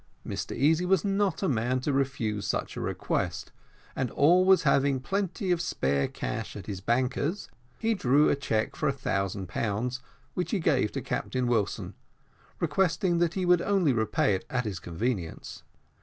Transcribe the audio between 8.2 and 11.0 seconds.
a cheque for a thousand pounds, which he gave